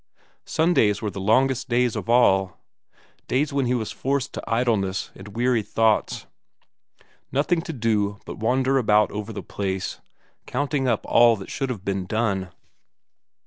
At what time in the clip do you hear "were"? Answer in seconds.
0.99-1.11